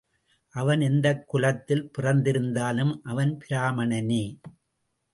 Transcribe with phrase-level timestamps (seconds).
[0.49, 4.39] அவன் எந்தக் குலத்தில் பிறந்திருந்தாலும் அவன் பிராமணனே.